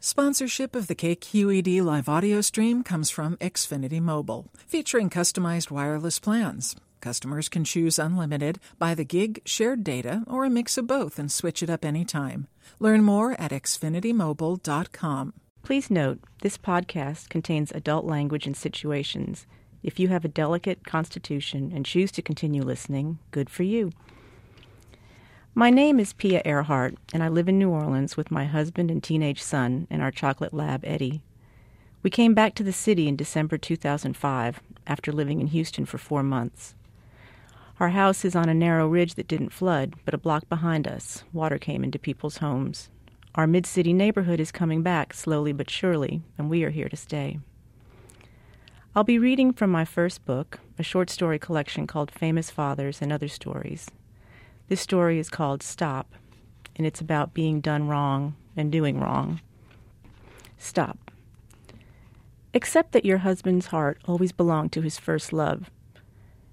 [0.00, 6.76] Sponsorship of the KQED live audio stream comes from Xfinity Mobile, featuring customized wireless plans.
[7.00, 11.32] Customers can choose unlimited, by the gig, shared data, or a mix of both and
[11.32, 12.46] switch it up anytime.
[12.78, 15.32] Learn more at xfinitymobile.com.
[15.64, 19.48] Please note this podcast contains adult language and situations.
[19.82, 23.90] If you have a delicate constitution and choose to continue listening, good for you.
[25.58, 29.02] My name is Pia Ehrhardt, and I live in New Orleans with my husband and
[29.02, 31.20] teenage son and our chocolate lab, Eddie.
[32.00, 36.22] We came back to the city in December 2005 after living in Houston for four
[36.22, 36.76] months.
[37.80, 41.24] Our house is on a narrow ridge that didn't flood, but a block behind us,
[41.32, 42.88] water came into people's homes.
[43.34, 46.96] Our mid city neighborhood is coming back slowly but surely, and we are here to
[46.96, 47.40] stay.
[48.94, 53.12] I'll be reading from my first book, a short story collection called Famous Fathers and
[53.12, 53.88] Other Stories.
[54.68, 56.14] This story is called Stop,
[56.76, 59.40] and it's about being done wrong and doing wrong.
[60.58, 61.10] Stop.
[62.52, 65.70] Accept that your husband's heart always belonged to his first love.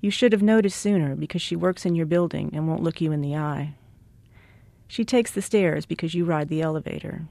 [0.00, 3.12] You should have noticed sooner because she works in your building and won't look you
[3.12, 3.74] in the eye.
[4.86, 7.26] She takes the stairs because you ride the elevator.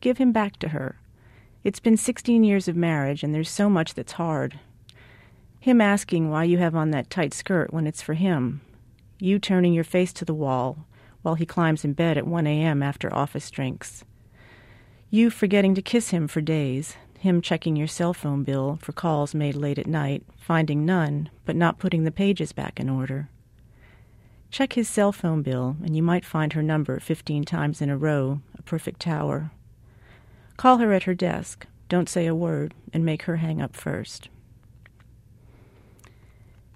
[0.00, 0.96] Give him back to her.
[1.64, 4.58] It's been 16 years of marriage, and there's so much that's hard.
[5.60, 8.60] Him asking why you have on that tight skirt when it's for him.
[9.22, 10.84] You turning your face to the wall
[11.22, 12.82] while he climbs in bed at 1 a.m.
[12.82, 14.02] after office drinks.
[15.10, 19.32] You forgetting to kiss him for days, him checking your cell phone bill for calls
[19.32, 23.28] made late at night, finding none, but not putting the pages back in order.
[24.50, 27.96] Check his cell phone bill, and you might find her number 15 times in a
[27.96, 29.52] row, a perfect tower.
[30.56, 34.30] Call her at her desk, don't say a word, and make her hang up first.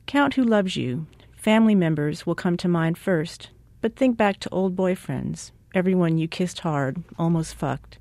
[0.07, 1.09] Count who loves you.
[1.47, 6.27] Family members will come to mind first, but think back to old boyfriends, everyone you
[6.27, 7.99] kissed hard, almost fucked.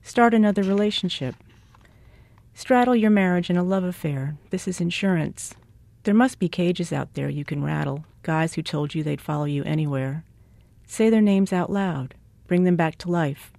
[0.00, 1.34] Start another relationship.
[2.54, 4.36] Straddle your marriage in a love affair.
[4.50, 5.54] This is insurance.
[6.04, 9.46] There must be cages out there you can rattle, guys who told you they'd follow
[9.46, 10.22] you anywhere.
[10.86, 12.14] Say their names out loud.
[12.46, 13.52] Bring them back to life.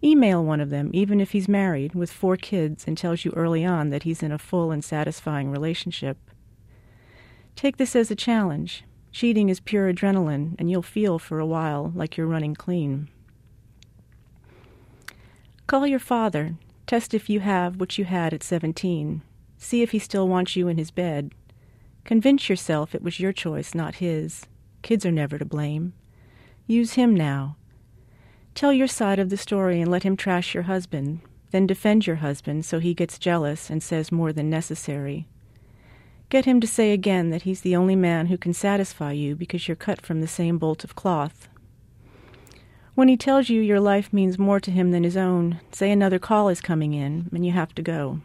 [0.00, 3.64] Email one of them, even if he's married, with four kids, and tells you early
[3.64, 6.18] on that he's in a full and satisfying relationship.
[7.58, 8.84] Take this as a challenge.
[9.10, 13.08] Cheating is pure adrenaline, and you'll feel for a while like you're running clean.
[15.66, 16.54] Call your father.
[16.86, 19.22] Test if you have what you had at 17.
[19.56, 21.32] See if he still wants you in his bed.
[22.04, 24.46] Convince yourself it was your choice, not his.
[24.82, 25.94] Kids are never to blame.
[26.68, 27.56] Use him now.
[28.54, 31.22] Tell your side of the story and let him trash your husband.
[31.50, 35.26] Then defend your husband so he gets jealous and says more than necessary.
[36.30, 39.66] Get him to say again that he's the only man who can satisfy you because
[39.66, 41.48] you're cut from the same bolt of cloth.
[42.94, 46.18] When he tells you your life means more to him than his own, say another
[46.18, 48.20] call is coming in and you have to go.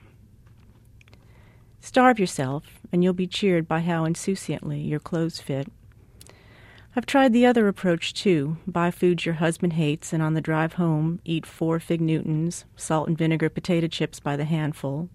[1.80, 5.68] Starve yourself, and you'll be cheered by how insouciantly your clothes fit.
[6.96, 10.74] I've tried the other approach too buy foods your husband hates, and on the drive
[10.74, 15.10] home, eat four Fig Newtons, salt and vinegar potato chips by the handful,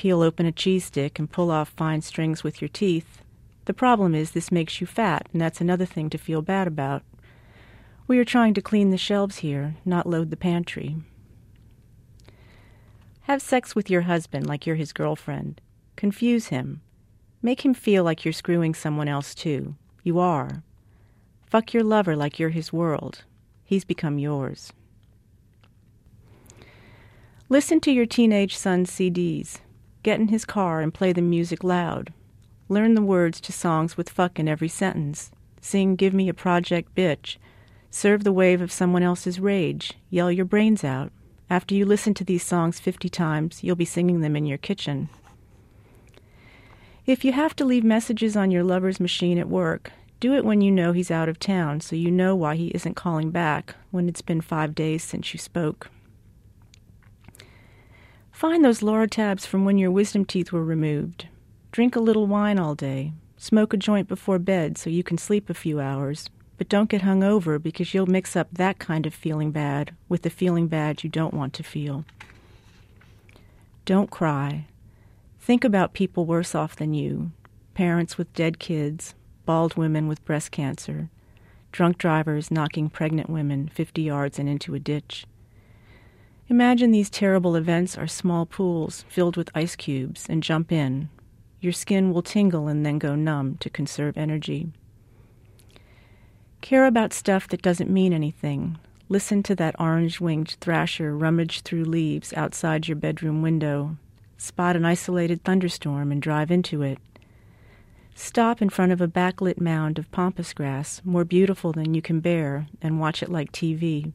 [0.00, 3.20] peel open a cheese stick, and pull off fine strings with your teeth.
[3.66, 7.02] The problem is, this makes you fat, and that's another thing to feel bad about.
[8.06, 10.96] We are trying to clean the shelves here, not load the pantry.
[13.24, 15.60] Have sex with your husband like you're his girlfriend.
[15.96, 16.80] Confuse him.
[17.42, 19.76] Make him feel like you're screwing someone else too.
[20.02, 20.62] You are.
[21.44, 23.24] Fuck your lover like you're his world.
[23.64, 24.72] He's become yours.
[27.50, 29.60] Listen to your teenage son's CDs.
[30.02, 32.12] Get in his car and play the music loud.
[32.68, 35.30] Learn the words to songs with fuck in every sentence.
[35.60, 37.36] Sing Give Me a Project Bitch.
[37.90, 39.94] Serve the wave of someone else's rage.
[40.08, 41.12] Yell your brains out.
[41.50, 45.08] After you listen to these songs 50 times, you'll be singing them in your kitchen.
[47.04, 49.90] If you have to leave messages on your lover's machine at work,
[50.20, 52.94] do it when you know he's out of town so you know why he isn't
[52.94, 55.90] calling back when it's been five days since you spoke.
[58.40, 61.28] Find those Lortabs from when your wisdom teeth were removed.
[61.72, 63.12] Drink a little wine all day.
[63.36, 66.30] Smoke a joint before bed so you can sleep a few hours.
[66.56, 70.22] But don't get hung over because you'll mix up that kind of feeling bad with
[70.22, 72.06] the feeling bad you don't want to feel.
[73.84, 74.64] Don't cry.
[75.38, 77.32] Think about people worse off than you
[77.74, 79.14] parents with dead kids,
[79.44, 81.10] bald women with breast cancer,
[81.72, 85.26] drunk drivers knocking pregnant women 50 yards and into a ditch.
[86.50, 91.08] Imagine these terrible events are small pools filled with ice cubes and jump in.
[91.60, 94.72] Your skin will tingle and then go numb to conserve energy.
[96.60, 98.78] Care about stuff that doesn't mean anything,
[99.10, 103.96] Listen to that orange winged thrasher rummage through leaves outside your bedroom window.
[104.38, 107.00] Spot an isolated thunderstorm and drive into it.
[108.14, 112.20] Stop in front of a backlit mound of pampas grass, more beautiful than you can
[112.20, 114.12] bear, and watch it like TV.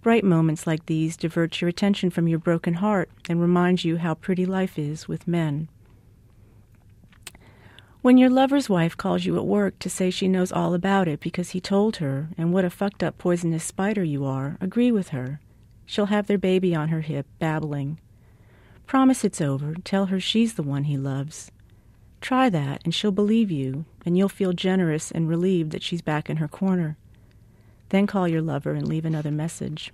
[0.00, 4.14] Bright moments like these divert your attention from your broken heart and remind you how
[4.14, 5.68] pretty life is with men.
[8.00, 11.18] When your lover's wife calls you at work to say she knows all about it
[11.18, 15.08] because he told her, and what a fucked up poisonous spider you are, agree with
[15.08, 15.40] her.
[15.84, 17.98] She'll have their baby on her hip, babbling.
[18.86, 21.50] Promise it's over, tell her she's the one he loves.
[22.20, 26.30] Try that, and she'll believe you, and you'll feel generous and relieved that she's back
[26.30, 26.96] in her corner.
[27.90, 29.92] Then call your lover and leave another message.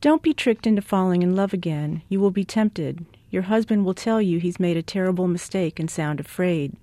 [0.00, 2.02] Don't be tricked into falling in love again.
[2.08, 3.04] You will be tempted.
[3.30, 6.76] Your husband will tell you he's made a terrible mistake and sound afraid.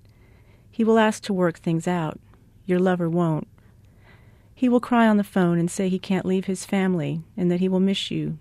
[0.70, 2.20] He will ask to work things out.
[2.66, 3.48] Your lover won't.
[4.54, 7.60] He will cry on the phone and say he can't leave his family and that
[7.60, 8.38] he will miss you.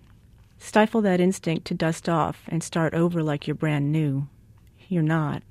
[0.58, 4.28] Stifle that instinct to dust off and start over like you're brand new.
[4.90, 5.44] You're not.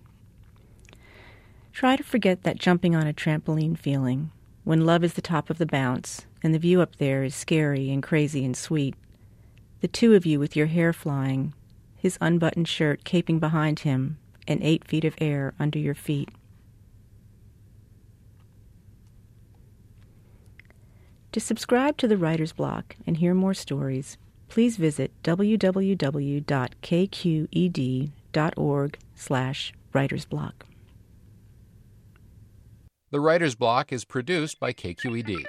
[1.73, 4.31] Try to forget that jumping on a trampoline feeling
[4.65, 7.91] when love is the top of the bounce and the view up there is scary
[7.91, 8.95] and crazy and sweet.
[9.81, 11.55] The two of you with your hair flying,
[11.97, 16.31] his unbuttoned shirt caping behind him, and eight feet of air under your feet.
[21.33, 24.19] To subscribe to the Writer's Block and hear more stories,
[24.49, 25.69] please visit www.kqed.org
[29.17, 30.53] slash writersblock.
[33.15, 35.45] The Writer's Block is produced by KQED.